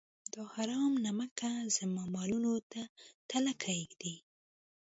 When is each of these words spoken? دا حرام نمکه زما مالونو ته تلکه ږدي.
دا 0.33 0.41
حرام 0.53 0.93
نمکه 1.05 1.51
زما 1.77 2.03
مالونو 2.15 2.53
ته 2.71 2.81
تلکه 3.29 3.71
ږدي. 3.89 4.15